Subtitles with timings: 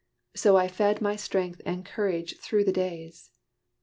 [0.35, 3.29] So I fed my strength and courage through the days.